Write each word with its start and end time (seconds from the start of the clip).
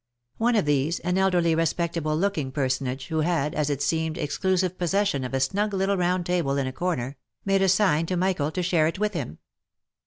One 0.39 0.55
of 0.55 0.65
these, 0.65 0.97
an 1.01 1.19
elderly 1.19 1.53
respectable 1.53 2.17
looking 2.17 2.51
personage, 2.51 3.09
who 3.09 3.19
had, 3.19 3.53
as 3.53 3.69
it 3.69 3.83
seemed, 3.83 4.15
exclu 4.15 4.57
sive 4.57 4.79
possession 4.79 5.23
of 5.23 5.35
a 5.35 5.39
snug 5.39 5.75
little 5.75 5.95
round 5.95 6.25
table 6.25 6.57
in 6.57 6.65
a 6.65 6.73
corner, 6.73 7.17
made 7.45 7.61
a 7.61 7.69
sign 7.69 8.07
to 8.07 8.17
Michael 8.17 8.49
to 8.53 8.63
share 8.63 8.87
it 8.87 8.97
with 8.97 9.13
him. 9.13 9.37